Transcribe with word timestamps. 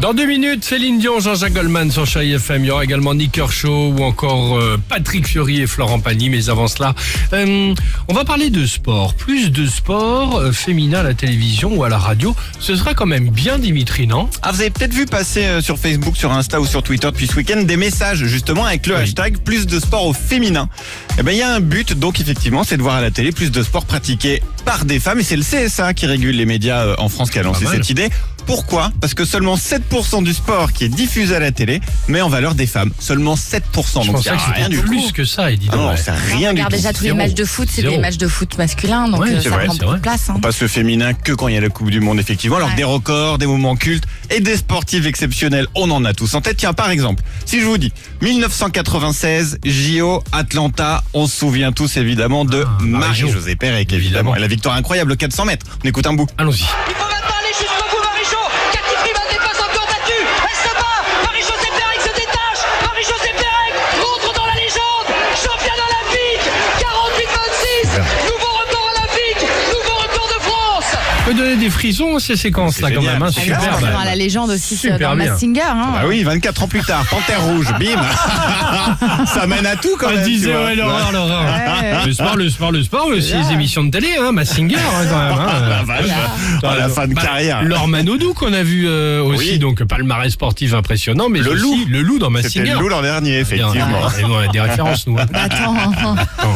Dans 0.00 0.12
deux 0.12 0.26
minutes, 0.26 0.62
Céline 0.62 0.98
Dion, 0.98 1.20
Jean-Jacques 1.20 1.54
Goldman 1.54 1.90
sur 1.90 2.06
Chai 2.06 2.30
FM. 2.30 2.64
Il 2.64 2.68
y 2.68 2.70
aura 2.70 2.84
également 2.84 3.14
Nick 3.14 3.32
Kershaw 3.32 3.92
ou 3.96 4.04
encore 4.04 4.56
euh, 4.58 4.76
Patrick 4.88 5.26
Fiori 5.26 5.62
et 5.62 5.66
Florent 5.66 6.00
Pagny. 6.00 6.28
Mais 6.28 6.48
avant 6.50 6.68
cela, 6.68 6.94
euh, 7.32 7.74
on 8.06 8.12
va 8.14 8.24
parler 8.24 8.50
de 8.50 8.66
sport. 8.66 9.14
Plus 9.14 9.50
de 9.50 9.66
sport 9.66 10.36
euh, 10.38 10.52
féminin 10.52 11.00
à 11.00 11.02
la 11.02 11.14
télévision 11.14 11.74
ou 11.74 11.82
à 11.82 11.88
la 11.88 11.96
radio. 11.98 12.36
Ce 12.60 12.76
sera 12.76 12.92
quand 12.94 13.06
même 13.06 13.30
bien 13.30 13.58
Dimitri, 13.58 14.06
non? 14.06 14.28
Ah, 14.42 14.52
vous 14.52 14.60
avez 14.60 14.70
peut-être 14.70 14.92
vu 14.92 15.06
passer 15.06 15.60
sur 15.62 15.78
Facebook, 15.78 16.16
sur 16.16 16.30
Insta 16.30 16.60
ou 16.60 16.66
sur 16.66 16.82
Twitter 16.82 17.08
depuis 17.10 17.26
ce 17.26 17.34
week-end 17.34 17.62
des 17.62 17.76
messages 17.78 18.24
justement 18.26 18.66
avec 18.66 18.86
le 18.86 18.94
Oui. 18.96 19.00
hashtag 19.00 19.38
plus 19.38 19.66
de 19.66 19.80
sport 19.80 20.06
au 20.06 20.12
féminin. 20.12 20.68
Eh 21.18 21.22
ben 21.22 21.32
il 21.32 21.38
y 21.38 21.42
a 21.42 21.52
un 21.52 21.60
but 21.60 21.98
donc 21.98 22.20
effectivement, 22.20 22.64
c'est 22.64 22.76
de 22.76 22.82
voir 22.82 22.96
à 22.96 23.00
la 23.00 23.10
télé 23.10 23.32
plus 23.32 23.50
de 23.50 23.62
sport 23.62 23.86
pratiqué 23.86 24.42
par 24.66 24.84
des 24.84 25.00
femmes 25.00 25.20
et 25.20 25.22
c'est 25.22 25.36
le 25.36 25.42
CSA 25.42 25.94
qui 25.94 26.04
régule 26.06 26.36
les 26.36 26.44
médias 26.44 26.84
euh, 26.84 26.94
en 26.98 27.08
France 27.08 27.30
qui 27.30 27.38
a 27.38 27.42
lancé 27.42 27.64
cette 27.70 27.88
idée. 27.88 28.10
Pourquoi? 28.46 28.92
Parce 29.00 29.14
que 29.14 29.24
seulement 29.24 29.56
7% 29.56 30.22
du 30.22 30.32
sport 30.32 30.72
qui 30.72 30.84
est 30.84 30.88
diffusé 30.88 31.34
à 31.34 31.40
la 31.40 31.50
télé 31.50 31.80
met 32.06 32.20
en 32.20 32.28
valeur 32.28 32.54
des 32.54 32.66
femmes. 32.68 32.92
Seulement 33.00 33.34
7%. 33.34 33.60
Je 34.04 34.12
donc 34.12 34.22
que 34.22 34.54
rien 34.54 34.68
du 34.68 34.78
plus 34.78 35.06
tout. 35.08 35.12
que 35.14 35.24
ça, 35.24 35.50
et 35.50 35.56
dis 35.56 35.68
Ah 35.72 35.76
non, 35.76 35.88
ouais. 35.88 35.96
c'est 35.96 36.12
rien 36.12 36.52
du 36.52 36.60
Regarde 36.60 36.70
tout. 36.70 36.76
déjà 36.76 36.92
tous 36.92 37.02
les 37.04 37.12
matchs 37.12 37.34
de 37.34 37.44
foot, 37.44 37.68
c'est 37.72 37.82
des 37.82 37.98
matchs 37.98 38.18
de 38.18 38.28
foot 38.28 38.56
masculins, 38.56 39.08
donc 39.08 39.20
Ouais, 39.22 39.32
euh, 39.32 39.40
c'est 39.42 39.48
ça 39.48 39.54
vrai, 39.56 39.64
prend 39.64 39.72
c'est 39.74 39.78
beaucoup 39.80 39.90
vrai. 39.90 39.98
de 39.98 40.02
place. 40.02 40.30
hein. 40.30 40.34
On 40.36 40.40
passe 40.40 40.60
le 40.60 40.68
féminin 40.68 41.12
que 41.12 41.32
quand 41.32 41.48
il 41.48 41.54
y 41.54 41.58
a 41.58 41.60
la 41.60 41.70
Coupe 41.70 41.90
du 41.90 41.98
Monde, 42.00 42.20
effectivement. 42.20 42.56
Alors 42.56 42.68
Ouais. 42.68 42.74
des 42.76 42.84
records, 42.84 43.38
des 43.38 43.46
moments 43.46 43.74
cultes 43.74 44.04
et 44.30 44.38
des 44.38 44.56
sportifs 44.56 45.06
exceptionnels, 45.06 45.66
on 45.74 45.90
en 45.90 46.04
a 46.04 46.14
tous 46.14 46.32
en 46.34 46.40
tête. 46.40 46.56
Tiens, 46.58 46.72
par 46.72 46.90
exemple, 46.90 47.24
si 47.46 47.60
je 47.60 47.64
vous 47.66 47.78
dis 47.78 47.92
1996, 48.20 49.58
JO, 49.64 50.22
Atlanta, 50.32 51.02
on 51.14 51.26
se 51.26 51.36
souvient 51.36 51.72
tous 51.72 51.96
évidemment 51.96 52.44
de 52.44 52.64
Ah, 52.64 52.76
Marie-Jo. 52.80 53.26
Marie-Josée 53.26 53.56
Pérec, 53.56 53.92
Évidemment. 53.92 54.34
Victoire 54.56 54.74
incroyable 54.74 55.12
au 55.12 55.16
400 55.16 55.44
mètres. 55.44 55.66
On 55.84 55.88
écoute 55.88 56.06
un 56.06 56.14
bout. 56.14 56.28
Allons-y. 56.38 56.64
Peut 71.26 71.34
donner 71.34 71.56
des 71.56 71.70
frissons 71.70 72.18
ces 72.18 72.36
séquences-là 72.36 72.88
C'est 72.88 72.94
quand 72.94 73.00
génial. 73.00 73.18
même. 73.18 73.28
hein. 73.28 73.32
Super. 73.32 73.58
Bah, 73.80 73.88
dans 73.92 74.04
la 74.04 74.14
légende 74.14 74.50
aussi 74.50 74.76
super 74.76 75.10
dans 75.10 75.16
bien. 75.16 75.26
Mask 75.30 75.40
Singer. 75.40 75.60
Hein. 75.68 75.92
Ah 75.98 76.06
oui, 76.06 76.22
24 76.22 76.62
ans 76.62 76.68
plus 76.68 76.82
tard, 76.82 77.04
Panthère 77.10 77.42
Rouge, 77.42 77.66
bim 77.78 78.00
Ça 79.26 79.46
mène 79.46 79.66
à 79.66 79.76
tout 79.76 79.96
quand 79.98 80.08
même. 80.10 80.24
tu 80.24 80.30
disait, 80.30 80.52
vois. 80.52 80.64
ouais, 80.66 80.74
l'horreur, 80.76 81.10
l'horreur. 81.12 81.42
Ouais. 81.42 82.06
Le 82.06 82.12
sport, 82.12 82.36
le 82.36 82.48
sport, 82.48 82.72
le 82.72 82.82
sport, 82.82 83.06
aussi 83.08 83.34
les 83.34 83.52
émissions 83.52 83.84
de 83.84 83.90
télé, 83.90 84.08
hein, 84.20 84.32
Massinger, 84.32 84.76
hein, 84.76 85.06
quand 85.10 85.18
même. 85.18 85.38
hein. 85.38 85.95
Oh, 86.62 86.66
la 86.78 86.88
fin 86.88 87.06
de 87.06 87.14
Bah, 87.14 87.22
carrière. 87.22 87.62
Laure 87.62 87.88
Manodou 87.88 88.34
qu'on 88.34 88.52
a 88.52 88.62
vu 88.62 88.86
euh, 88.88 89.22
aussi, 89.22 89.52
Oui. 89.52 89.58
donc 89.58 89.82
palmarès 89.84 90.32
sportif 90.32 90.72
impressionnant, 90.74 91.28
mais 91.28 91.40
Le 91.40 91.50
aussi 91.52 91.62
loup. 91.62 91.76
le 91.88 92.02
loup 92.02 92.18
dans 92.18 92.26
C'était 92.28 92.42
Massinger. 92.60 92.72
le 92.74 92.80
loup 92.80 92.88
l'an 92.88 93.02
dernier, 93.02 93.38
effectivement. 93.38 94.08
Et 94.18 94.22
nous, 94.22 94.32
on 94.34 94.38
a 94.38 94.48
des 94.48 94.60
références, 94.60 95.06
nous. 95.06 95.18
hein. 95.18 95.26
Bah, 95.32 95.40
Attends, 95.44 95.74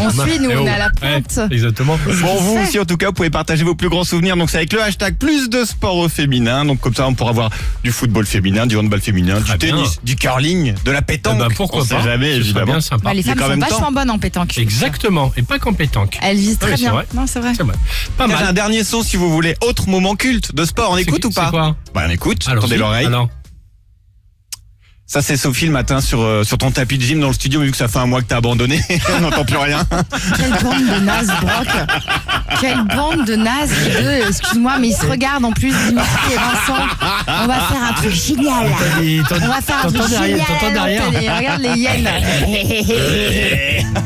on 0.00 0.10
suit, 0.10 0.38
nous, 0.40 0.50
Eh 0.50 0.56
on 0.56 0.62
oh. 0.62 0.66
est 0.66 0.70
à 0.70 0.78
la 0.78 0.86
Ouais, 0.86 1.22
pointe. 1.22 1.52
exactement. 1.52 1.98
Bon, 2.04 2.34
vous 2.40 2.58
aussi, 2.62 2.78
en 2.78 2.84
tout 2.84 2.96
cas, 2.96 3.06
vous 3.08 3.12
pouvez 3.12 3.30
partager 3.30 3.64
vos 3.64 3.74
plus 3.74 3.88
grands 3.88 4.04
souvenirs. 4.04 4.36
Donc, 4.36 4.50
c'est 4.50 4.58
avec 4.58 4.72
le 4.72 4.82
hashtag 4.82 5.16
plus 5.16 5.48
de 5.50 5.64
sport 5.64 5.96
au 5.96 6.08
féminin. 6.08 6.64
Donc, 6.64 6.80
comme 6.80 6.94
ça, 6.94 7.06
on 7.06 7.14
pourra 7.14 7.32
voir 7.32 7.50
du 7.84 7.92
football 7.92 8.26
féminin, 8.26 8.66
du 8.66 8.76
handball 8.76 9.00
féminin, 9.00 9.40
Très 9.40 9.56
du 9.58 9.66
bien. 9.66 9.76
tennis, 9.76 9.98
du 10.04 10.16
curling, 10.16 10.74
de 10.84 10.90
la 10.90 11.02
pétanque. 11.02 11.36
Eh 11.36 11.48
ben, 11.48 11.54
pourquoi 11.54 11.82
on 11.82 11.86
pas 11.86 11.98
sait 12.02 12.08
jamais, 12.08 12.36
évidemment. 12.36 12.66
bien 12.72 12.80
sympa. 12.80 13.02
Bah, 13.04 13.14
les 13.14 13.22
femmes 13.22 13.36
quand 13.38 13.48
sont 13.50 13.56
vachement 13.58 13.78
temps. 13.86 13.92
bonnes 13.92 14.10
en 14.10 14.18
pétanque. 14.18 14.58
Exactement, 14.58 15.32
et 15.36 15.42
pas 15.42 15.58
qu'en 15.58 15.72
pétanque. 15.72 16.18
Elles 16.22 16.36
visent 16.36 16.58
très 16.58 16.74
bien. 16.76 16.92
vrai. 16.92 17.06
Non, 17.14 17.24
c'est 17.26 17.40
vrai. 17.40 17.52
C'est 17.56 17.62
vrai. 17.62 17.74
Pas 18.16 18.26
J'ai 18.28 18.34
un 18.34 18.40
mal. 18.46 18.54
dernier 18.54 18.84
son, 18.84 19.02
si 19.02 19.16
vous 19.16 19.30
voulez. 19.30 19.39
Autre 19.62 19.88
moment 19.88 20.14
culte 20.16 20.54
de 20.54 20.64
sport. 20.64 20.90
On 20.92 20.96
écoute 20.96 21.24
ou 21.24 21.30
pas 21.30 21.46
c'est 21.46 21.50
quoi 21.50 21.76
Bah, 21.94 22.02
on 22.06 22.10
écoute. 22.10 22.44
Allons-y. 22.46 22.62
Tendez 22.62 22.76
l'oreille. 22.78 23.06
Alors, 23.06 23.28
Ça, 25.06 25.22
c'est 25.22 25.36
Sophie 25.36 25.66
le 25.66 25.72
matin 25.72 26.00
sur, 26.00 26.20
euh, 26.22 26.44
sur 26.44 26.56
ton 26.58 26.70
tapis 26.70 26.96
de 26.96 27.02
gym 27.02 27.18
dans 27.20 27.26
le 27.28 27.32
studio, 27.34 27.60
vu 27.62 27.70
que 27.72 27.76
ça 27.76 27.88
fait 27.88 27.98
un 27.98 28.06
mois 28.06 28.22
que 28.22 28.28
t'as 28.28 28.36
abandonné. 28.36 28.80
on 29.16 29.20
n'entend 29.20 29.44
plus 29.44 29.56
rien. 29.56 29.84
Quelle 30.36 30.62
bande 30.62 30.86
de 30.86 31.00
nazes, 31.00 31.32
Brock. 31.40 31.68
Quelle 32.60 32.84
bande 32.96 33.24
de 33.24 33.34
nazes, 33.34 33.72
les 33.84 34.02
deux. 34.02 34.28
Excuse-moi, 34.28 34.78
mais 34.78 34.88
ils 34.88 34.94
se 34.94 35.06
regardent 35.06 35.46
en 35.46 35.52
plus, 35.52 35.72
Dimitri 35.72 36.32
et 36.32 36.36
Vincent. 36.36 36.82
On 37.26 37.46
va 37.46 37.54
faire 37.60 37.82
un 37.90 37.92
truc 37.94 38.12
génial. 38.12 38.66
On 39.42 39.48
va 39.48 39.60
faire 39.60 39.84
un 39.84 39.90
truc 39.90 40.08
génial. 40.08 40.40
derrière. 40.72 41.36
Regarde 41.38 41.60
les 41.62 41.76
hyènes. 41.76 42.08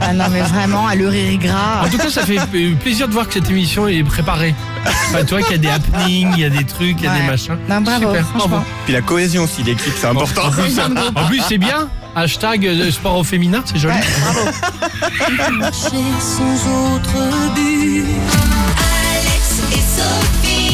ah 0.00 0.12
non, 0.14 0.24
mais 0.32 0.40
vraiment, 0.42 0.86
à 0.88 0.94
le 0.96 1.08
rire 1.08 1.38
gras. 1.38 1.84
En 1.84 1.88
tout 1.88 1.98
cas, 1.98 2.10
ça 2.10 2.24
fait 2.26 2.38
euh, 2.38 2.74
plaisir 2.74 3.06
de 3.06 3.12
voir 3.12 3.28
que 3.28 3.34
cette 3.34 3.48
émission 3.50 3.86
est 3.86 4.02
préparée. 4.02 4.54
Enfin, 4.88 5.24
tu 5.24 5.34
vois 5.34 5.42
qu'il 5.42 5.52
y 5.52 5.54
a 5.54 5.58
des 5.58 5.68
happenings, 5.68 6.28
il 6.34 6.40
y 6.40 6.44
a 6.44 6.50
des 6.50 6.64
trucs, 6.64 6.96
il 6.98 7.04
y 7.04 7.06
a 7.06 7.12
Ouais. 7.12 7.20
des 7.20 7.26
machins. 7.26 7.56
Non, 7.68 7.80
bravo, 7.80 8.06
Super, 8.08 8.26
franchement. 8.26 8.64
Puis 8.84 8.92
la 8.94 9.00
cohésion 9.02 9.44
aussi 9.44 9.62
d'équipe, 9.62 9.92
c'est 9.98 10.06
important. 10.06 10.46
En 10.46 10.50
plus, 10.50 10.78
en 10.78 11.24
plus, 11.26 11.40
c'est 11.48 11.58
bien. 11.58 11.88
Hashtag 12.16 12.66
euh, 12.66 12.90
sport 12.90 13.18
au 13.18 13.24
féminin, 13.24 13.62
c'est 13.64 13.78
joli. 13.78 13.94
Ouais, 13.94 14.00
bravo. 14.22 15.50
marcher 15.52 16.04
sans 16.20 16.94
autre 16.94 17.14
but. 17.54 18.04
Alex 19.14 19.62
et 19.72 19.74
Sophie. 19.76 20.67